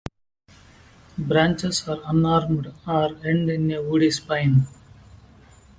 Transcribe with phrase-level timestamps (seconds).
[1.19, 4.65] Branches are unarmed or end in a woody spine.